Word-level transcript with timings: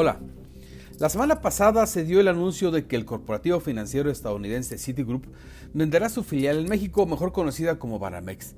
Hola. 0.00 0.20
La 1.00 1.08
semana 1.08 1.40
pasada 1.40 1.84
se 1.88 2.04
dio 2.04 2.20
el 2.20 2.28
anuncio 2.28 2.70
de 2.70 2.86
que 2.86 2.94
el 2.94 3.04
corporativo 3.04 3.58
financiero 3.58 4.12
estadounidense 4.12 4.78
Citigroup 4.78 5.26
venderá 5.74 6.08
su 6.08 6.22
filial 6.22 6.58
en 6.60 6.68
México, 6.68 7.04
mejor 7.04 7.32
conocida 7.32 7.80
como 7.80 7.98
Banamex. 7.98 8.54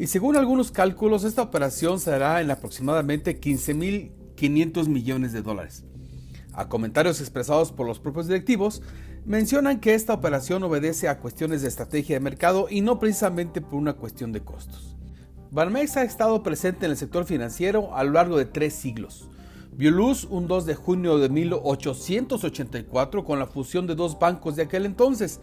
Y 0.00 0.08
según 0.08 0.34
algunos 0.34 0.72
cálculos, 0.72 1.22
esta 1.22 1.42
operación 1.42 2.00
se 2.00 2.12
hará 2.12 2.40
en 2.40 2.50
aproximadamente 2.50 3.40
15.500 3.40 4.88
millones 4.88 5.32
de 5.32 5.42
dólares. 5.42 5.84
A 6.52 6.68
comentarios 6.68 7.20
expresados 7.20 7.70
por 7.70 7.86
los 7.86 8.00
propios 8.00 8.26
directivos, 8.26 8.82
mencionan 9.24 9.78
que 9.78 9.94
esta 9.94 10.14
operación 10.14 10.64
obedece 10.64 11.06
a 11.06 11.20
cuestiones 11.20 11.62
de 11.62 11.68
estrategia 11.68 12.16
de 12.16 12.20
mercado 12.20 12.66
y 12.68 12.80
no 12.80 12.98
precisamente 12.98 13.60
por 13.60 13.74
una 13.74 13.92
cuestión 13.92 14.32
de 14.32 14.40
costos. 14.40 14.96
Banamex 15.52 15.98
ha 15.98 16.02
estado 16.02 16.42
presente 16.42 16.86
en 16.86 16.90
el 16.90 16.98
sector 16.98 17.26
financiero 17.26 17.94
a 17.94 18.02
lo 18.02 18.10
largo 18.10 18.36
de 18.36 18.46
tres 18.46 18.74
siglos 18.74 19.30
Vio 19.80 19.90
luz 19.90 20.28
un 20.28 20.46
2 20.46 20.66
de 20.66 20.74
junio 20.74 21.16
de 21.16 21.30
1884 21.30 23.24
con 23.24 23.38
la 23.38 23.46
fusión 23.46 23.86
de 23.86 23.94
dos 23.94 24.18
bancos 24.18 24.54
de 24.54 24.64
aquel 24.64 24.84
entonces, 24.84 25.40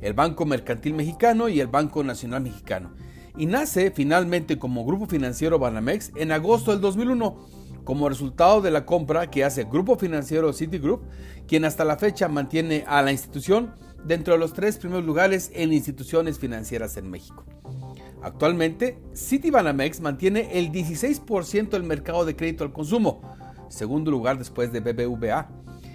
el 0.00 0.12
Banco 0.12 0.46
Mercantil 0.46 0.94
Mexicano 0.94 1.48
y 1.48 1.58
el 1.58 1.66
Banco 1.66 2.04
Nacional 2.04 2.42
Mexicano, 2.42 2.92
y 3.36 3.46
nace 3.46 3.90
finalmente 3.90 4.56
como 4.56 4.84
Grupo 4.84 5.06
Financiero 5.06 5.58
Banamex 5.58 6.12
en 6.14 6.30
agosto 6.30 6.70
del 6.70 6.80
2001 6.80 7.36
como 7.82 8.08
resultado 8.08 8.60
de 8.60 8.70
la 8.70 8.86
compra 8.86 9.28
que 9.28 9.42
hace 9.42 9.64
Grupo 9.64 9.98
Financiero 9.98 10.52
Citigroup, 10.52 11.02
quien 11.48 11.64
hasta 11.64 11.84
la 11.84 11.96
fecha 11.96 12.28
mantiene 12.28 12.84
a 12.86 13.02
la 13.02 13.10
institución 13.10 13.74
dentro 14.04 14.34
de 14.34 14.38
los 14.38 14.52
tres 14.52 14.78
primeros 14.78 15.04
lugares 15.04 15.50
en 15.54 15.72
instituciones 15.72 16.38
financieras 16.38 16.96
en 16.98 17.10
México. 17.10 17.44
Actualmente, 18.22 19.02
Citibanamex 19.16 20.00
mantiene 20.00 20.56
el 20.56 20.70
16% 20.70 21.70
del 21.70 21.82
mercado 21.82 22.24
de 22.24 22.36
crédito 22.36 22.62
al 22.62 22.72
consumo, 22.72 23.20
segundo 23.72 24.10
lugar 24.10 24.38
después 24.38 24.72
de 24.72 24.80
BBVA. 24.80 25.48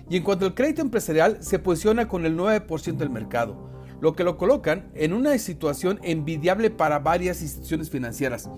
Y 0.09 0.17
en 0.17 0.23
cuanto 0.23 0.45
al 0.45 0.55
crédito 0.55 0.81
empresarial, 0.81 1.37
se 1.41 1.59
posiciona 1.59 2.07
con 2.07 2.25
el 2.25 2.37
9% 2.37 2.97
del 2.97 3.09
mercado, 3.09 3.69
lo 3.99 4.13
que 4.13 4.23
lo 4.23 4.37
colocan 4.37 4.89
en 4.93 5.13
una 5.13 5.37
situación 5.37 5.99
envidiable 6.03 6.69
para 6.69 6.99
varias 6.99 7.41
instituciones 7.41 7.89
financieras, 7.89 8.49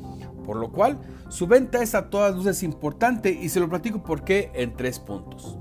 por 0.45 0.57
lo 0.57 0.71
cual 0.71 0.99
su 1.29 1.47
venta 1.47 1.81
es 1.81 1.95
a 1.95 2.09
todas 2.09 2.35
luces 2.35 2.63
importante 2.63 3.31
y 3.31 3.49
se 3.49 3.59
lo 3.59 3.69
platico 3.69 4.03
por 4.03 4.23
qué 4.23 4.51
en 4.53 4.75
tres 4.75 4.99
puntos. 4.99 5.57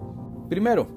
Primero, 0.48 0.88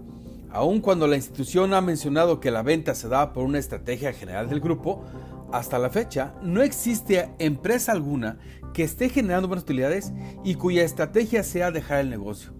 aun 0.49 0.81
cuando 0.81 1.07
la 1.07 1.15
institución 1.15 1.73
ha 1.73 1.81
mencionado 1.81 2.39
que 2.39 2.51
la 2.51 2.63
venta 2.63 2.95
se 2.95 3.07
da 3.07 3.33
por 3.33 3.45
una 3.45 3.59
estrategia 3.59 4.13
general 4.13 4.49
del 4.49 4.59
grupo, 4.59 5.03
hasta 5.51 5.79
la 5.79 5.89
fecha 5.89 6.33
no 6.41 6.61
existe 6.61 7.29
empresa 7.39 7.91
alguna 7.91 8.39
que 8.73 8.83
esté 8.83 9.09
generando 9.09 9.47
buenas 9.47 9.63
utilidades 9.63 10.11
y 10.43 10.55
cuya 10.55 10.83
estrategia 10.83 11.43
sea 11.43 11.71
dejar 11.71 11.99
el 11.99 12.09
negocio. 12.09 12.53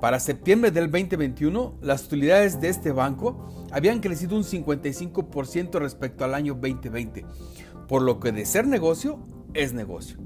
Para 0.00 0.18
septiembre 0.18 0.72
del 0.72 0.90
2021, 0.90 1.78
las 1.80 2.06
utilidades 2.06 2.60
de 2.60 2.68
este 2.68 2.90
banco 2.90 3.46
habían 3.70 4.00
crecido 4.00 4.36
un 4.36 4.42
55% 4.42 5.78
respecto 5.78 6.24
al 6.24 6.34
año 6.34 6.54
2020, 6.54 7.24
por 7.86 8.02
lo 8.02 8.18
que 8.18 8.32
de 8.32 8.44
ser 8.44 8.66
negocio 8.66 9.20
es 9.54 9.72
negocio. 9.72 10.18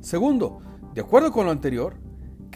Segundo, 0.00 0.60
de 0.94 1.00
acuerdo 1.00 1.32
con 1.32 1.46
lo 1.46 1.50
anterior, 1.50 1.96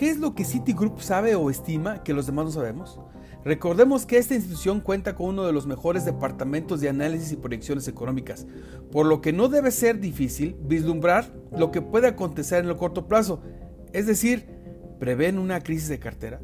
¿qué 0.00 0.08
es 0.08 0.16
lo 0.18 0.34
que 0.34 0.46
Citigroup 0.46 1.02
sabe 1.02 1.34
o 1.34 1.50
estima 1.50 2.02
que 2.02 2.14
los 2.14 2.24
demás 2.24 2.46
no 2.46 2.50
sabemos? 2.52 2.98
Recordemos 3.44 4.06
que 4.06 4.16
esta 4.16 4.34
institución 4.34 4.80
cuenta 4.80 5.14
con 5.14 5.26
uno 5.26 5.44
de 5.44 5.52
los 5.52 5.66
mejores 5.66 6.06
departamentos 6.06 6.80
de 6.80 6.88
análisis 6.88 7.32
y 7.32 7.36
proyecciones 7.36 7.86
económicas, 7.86 8.46
por 8.90 9.04
lo 9.04 9.20
que 9.20 9.34
no 9.34 9.48
debe 9.48 9.70
ser 9.70 10.00
difícil 10.00 10.56
vislumbrar 10.62 11.30
lo 11.54 11.70
que 11.70 11.82
puede 11.82 12.08
acontecer 12.08 12.64
en 12.64 12.70
el 12.70 12.78
corto 12.78 13.08
plazo, 13.08 13.42
es 13.92 14.06
decir, 14.06 14.46
prevén 14.98 15.38
una 15.38 15.60
crisis 15.60 15.90
de 15.90 15.98
cartera. 15.98 16.40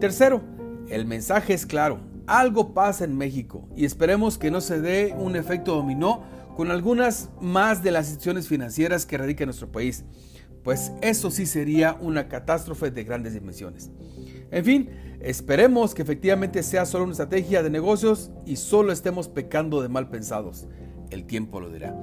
Tercero, 0.00 0.42
el 0.88 1.06
mensaje 1.06 1.54
es 1.54 1.64
claro, 1.64 2.00
algo 2.26 2.74
pasa 2.74 3.04
en 3.04 3.16
México 3.16 3.68
y 3.76 3.84
esperemos 3.84 4.36
que 4.36 4.50
no 4.50 4.60
se 4.60 4.80
dé 4.80 5.14
un 5.16 5.36
efecto 5.36 5.76
dominó 5.76 6.24
con 6.56 6.72
algunas 6.72 7.30
más 7.40 7.84
de 7.84 7.92
las 7.92 8.06
instituciones 8.06 8.48
financieras 8.48 9.06
que 9.06 9.16
radican 9.16 9.44
en 9.44 9.50
nuestro 9.50 9.70
país, 9.70 10.04
pues 10.62 10.92
eso 11.00 11.30
sí 11.30 11.46
sería 11.46 11.96
una 12.00 12.28
catástrofe 12.28 12.90
de 12.90 13.04
grandes 13.04 13.34
dimensiones. 13.34 13.90
En 14.50 14.64
fin, 14.64 14.90
esperemos 15.20 15.94
que 15.94 16.02
efectivamente 16.02 16.62
sea 16.62 16.86
solo 16.86 17.04
una 17.04 17.12
estrategia 17.12 17.62
de 17.62 17.70
negocios 17.70 18.30
y 18.44 18.56
solo 18.56 18.92
estemos 18.92 19.28
pecando 19.28 19.82
de 19.82 19.88
mal 19.88 20.08
pensados. 20.08 20.66
El 21.10 21.24
tiempo 21.24 21.60
lo 21.60 21.70
dirá. 21.70 21.94